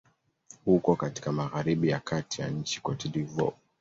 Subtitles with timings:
[0.65, 3.55] Uko katika magharibi ya kati ya nchi Cote d'Ivoire.